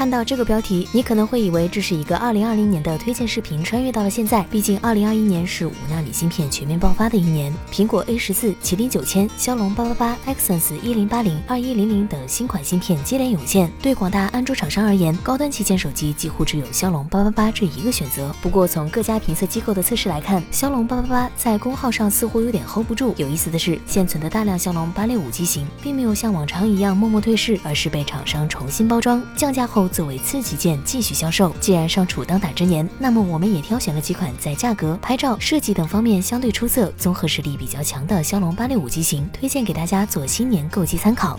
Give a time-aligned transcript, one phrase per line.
[0.00, 4.42] 看到这个标题，你可能会以为这是一个2020年的推荐视频，穿越到了现在。
[4.44, 13.70] 毕竟2021年是五纳米芯片全面爆发的一年，苹果 A 十四、麒麟九千、骁龙八八八、Exynos 一零八零、二一零零等新款芯片接连涌现。
[13.82, 18.34] 对广大安卓厂商而言，高端旗舰手机几乎只有骁龙八八八这一个选择。
[18.40, 23.12] 不过从各家评测机构的测试来看，骁龙八八八在功耗上似乎有点 hold 不住。
[23.18, 31.52] 有意思的是，现存的大量骁龙八六五机型并没有像往常一样默默退市，而是被厂商重新包装降价后作为次旗舰继续销售。
[31.60, 41.38] 既然尚处当打之年，那么我们也挑选了几款在价格、拍照、设计等方面相对出色、综合实力比较强的骁龙八六五机型，推荐给大家做新年购机参考。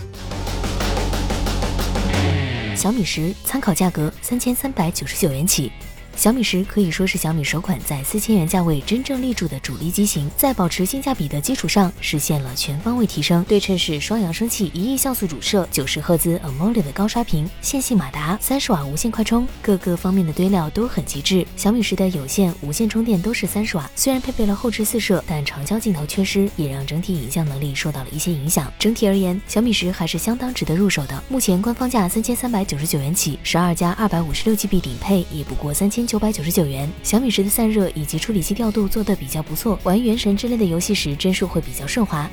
[2.75, 5.71] 小米十参考价格三千三百九十九元起。
[6.21, 13.43] 小米十可以说是小米首款在四千元价位真正立住的主力机型，在保持性价比的基础上，实现了全方位提升。
[13.45, 21.43] 对称式双扬声器、一亿像素主摄、九十赫兹 AMOLED 的高刷屏、线性马达、三十瓦无线快充，各个方面的堆料都很极致。
[21.57, 28.71] 小米十的有线、无线充电都是三十瓦，虽然配备了后置四摄，但长焦镜头缺失，也让整体影像能力受到了一些影响。
[28.77, 31.23] 整体而言，小米十还是相当值得入手的。
[31.29, 36.07] 目前官方价三千三百九十九元起，十二加二百五十六 GB 顶配也不过三千。
[36.11, 42.29] 九百九十九元，小米十的散热以及处理器调度做得比较不错，玩原神之类的游戏时帧数会比较顺滑。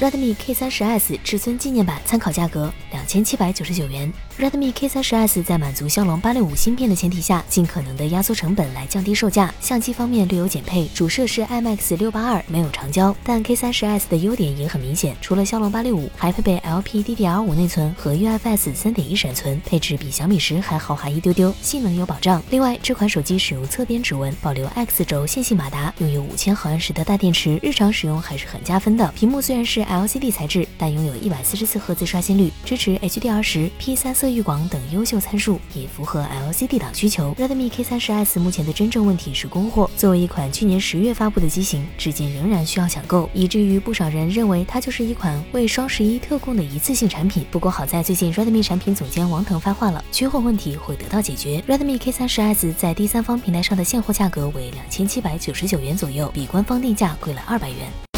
[0.00, 4.10] Redmi K 三十 S 至尊纪念版参考价格两千七百九十九元。
[4.38, 9.52] Redmi K 三十 S 在满足骁龙八六五芯片的前提下，尽可能的压缩成本来降低售价。
[9.60, 13.14] 相机方面略有减配，主摄是 IMX 六八二，没有长焦。
[13.22, 22.42] 但 K 三十 S 的优点也很明显，除了骁龙八六五，还配备 LPDDR 五内存和 UFS 三点一闪存，配置比小米十还豪华一丢丢，性能有保障。
[22.48, 29.06] 另外，这款手机使用侧边指纹，保留 X 轴线性马达，拥有五千毫安时的大电池，日常使用还是很加分的。
[29.12, 37.34] 屏幕虽然是 LCD 材质，但拥有一百四十四赫兹刷新率，支持 HDR 十、P 三色域广等优秀参数，也符合 LCD 档需求。
[37.34, 47.44] Redmi K 三十 S 目前的真正问题是供货，作为一款去年十月发布的机型，至今仍然需要抢购，以至于不少人认为它就是一款为双十一特供的一次性产品。
[47.50, 51.62] 不过好在最近 Redmi 产品总监王腾发话了，缺货问题会得到解决。
[51.66, 58.09] Redmi K 三十 S 在第三方平台上的现货价格为两千七百九十九元左右，比官方定价贵了二百元。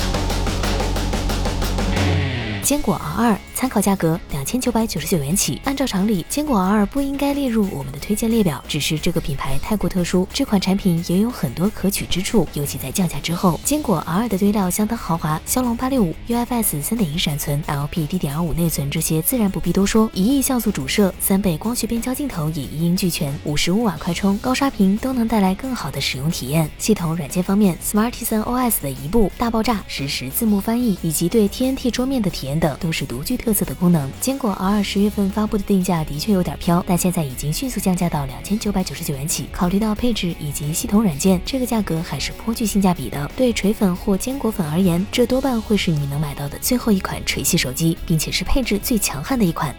[2.62, 5.60] 坚果 R 二参考价格两千九百九十九元起。
[5.64, 13.58] 按照常理，坚果 R 二不应该列入我们的推荐列表，只是这个品牌太过特殊，这款产品也有很多可取之处，尤其在降价之后。
[13.64, 26.70] 坚果 R 二的堆料相当豪华，骁龙八六五、UFS 三点一闪存、LPDDR 五内存这些自然不必多说，一亿像素主摄、三倍光学变焦镜头也一应俱全，五十五瓦快充、高刷屏都能带来更好的使用体验。
[26.78, 32.51] 系统软件方面，Smartisan OS 的一步大爆炸、实时字幕翻译以及对 TNT 桌面的体验。
[32.52, 34.10] 等等都是独具特色的功能。
[34.20, 39.46] 坚果 R 十月份发布的定价的确有点飘，但现在已经迅速降价到两千九百九十九元起。
[39.50, 43.30] 考虑到配置以及系统软件，这个价格还是颇具性价比的。
[43.34, 49.74] 对锤粉或坚果粉而言，这多半会是你能买到的最后一款锤系手机，并且是配置最强悍的一款。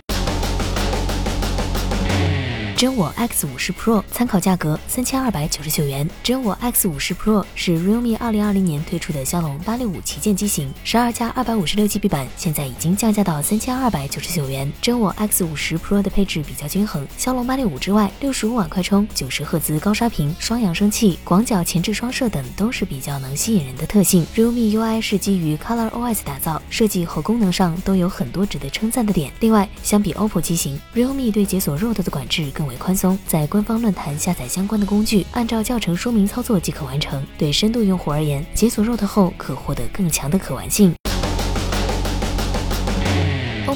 [2.83, 6.05] 真我 X 五十 Pro 参考价格三千二百九十九元。
[6.21, 14.69] 真我 X 五十 Pro 是 Realme 二零二零年推出的骁龙八六五旗舰机型，十二加二百五十六 GB 版，现在已经降价到三千二百九十九元。
[14.81, 24.27] 真我 X 五十 Pro 的配置比较均衡，骁龙八六五之外，六十五瓦快充、九十赫兹高刷屏、双扬声器、广角前置双摄等都是比较能吸引人的特性。
[24.35, 29.31] Realme UI 是基于 Color OS 打造，设计和功能上都有很多值得称赞的点。
[29.39, 32.72] 另外，相比 OPPO 机型，Realme 对解锁 Road 的管制更为。
[32.77, 37.25] 宽松，在官方论坛下载相关的工具，按照教程说明操作即可完成。
[37.37, 40.93] 对深度用户而言，解锁 Root 后可获得更强的可玩性。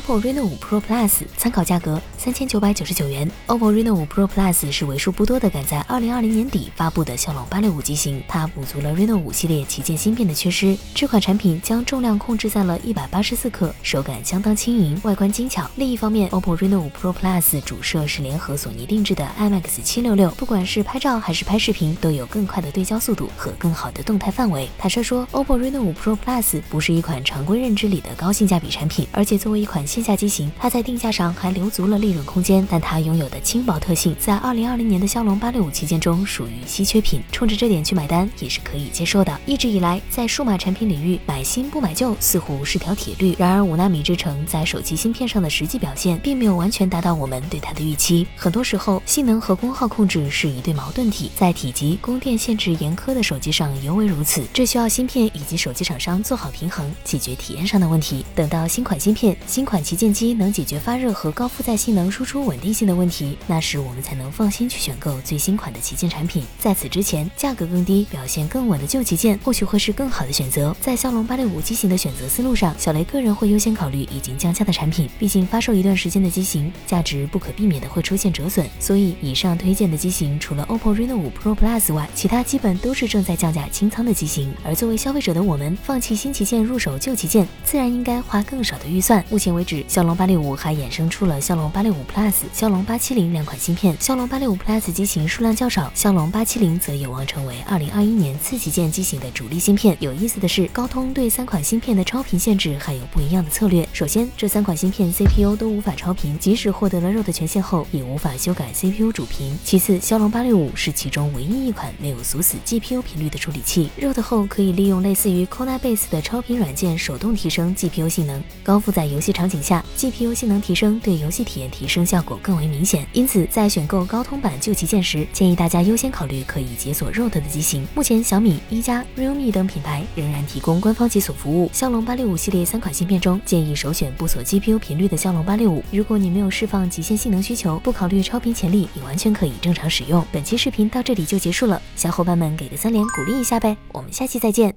[0.08, 3.30] OPPO Reno5 Pro Plus 参考价格三千九百九十九元。
[3.48, 10.78] OPPO Reno5 Pro Plus 是为数不多的赶在二零二零年底发布的骁龙八六五机型，它补足了 Reno5 系列旗舰芯片的缺失。
[10.96, 15.70] 这款产品将重量控制在了一百八十四克，手感相当轻盈，外观精巧。
[15.76, 24.70] 另一方面，OPPO Reno5 Pro Plus 主摄是联合索尼定制的 IMX 七六六，不管是拍照还是拍视频，都有更快的对焦速度和更好的动态范围。
[24.78, 39.36] 坦率说，OPPO Reno5 Pro Plus 不是一款常规认知里的高性价比产品，而且作为一款新线下机型，它在定价上还留足了利润空间，但它拥有的轻薄特性，在二零二零年的骁龙八六五旗舰中属于稀缺品，冲着这点去买单也是可以接受的。
[39.48, 43.36] 一直以来，在数码产品领域，买新不买旧似乎是条铁律。
[43.40, 48.28] 然而，五纳米制程在手机芯片上的实际表现，并没有完全达到我们对它的预期。
[48.36, 54.46] 很多时候，性能和功耗控制是一对矛盾体，在体积、供电限制严苛的手机上尤为如此。
[54.54, 58.24] 这需要芯片以及手机厂商做好平衡，解决体验上的问题。
[58.36, 66.44] 等到新款芯片、新款旗舰机能解决发热和高负载性能输出稳定性的问题，那时我们才能放心去选购最新款的旗舰产品。
[66.60, 70.76] 在此之前，价格更低、表现更稳的旧旗舰或许会是更好的选择。
[70.82, 78.70] 在骁龙八六五机型的选择思路上，小雷个人会优先考虑已经降价的产品，毕竟发售一段时间的机型价值不可避免的会出现折损。
[78.82, 84.54] 所以，以上推荐的机型除了 OPPO Reno 五 Pro Plus 外，其他基本都是正在降价清仓的机型。
[84.66, 89.24] 而作为消费者的我们，放弃新旗舰入手旧旗舰，自然应该花更少的预算。
[89.30, 93.96] 目前为止，骁龙八六五还衍生出了骁龙八六五 Plus、骁龙八七零两款芯片。
[94.00, 99.98] 骁龙八六五 Plus 机型数量较少，骁龙八七零则有望成为二零二一年次旗舰机型的主力芯片。
[100.00, 103.88] 有意思的是，高通对三款芯片的超频限制还有不一样的策略。
[103.92, 109.58] 首先，这三款芯片 CPU 都无法超频，即使获得了 ROAD 权限后，也无法修改 CPU 主频。
[109.64, 118.42] 其次，骁龙八六五是其中唯一一款没有锁死 GPU 频率的处理器，ROAD 后可以利用类似于 Codebase 的超频软件手动提升 GPU 性能。
[118.64, 123.08] 高负载游戏场景下，GPU 性能提升对游戏体验提升效果更为明显。
[123.14, 127.88] 因此，在选购高通版旧旗舰时，建议大家优先考虑可以解锁 ROAD 的机型。
[127.96, 131.70] 目前，小米、一加、realme 等品牌仍然提供官方解锁服务。
[131.74, 135.84] 骁龙八六五系列三款芯片中，建议首选不锁 GPU 频率的骁龙八六五。
[135.92, 140.26] 如果你没有释放极限性能需求，不考虑超频潜力，也完全可以正常使用。
[140.32, 144.74] 本期视频到这里就结束了，小伙伴们给个三连鼓励一下呗，我们下期再见。